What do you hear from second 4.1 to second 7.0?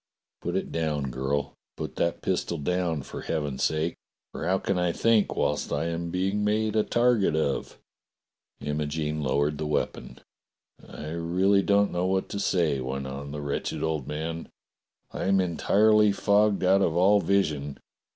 for how can I think whilst I am being made a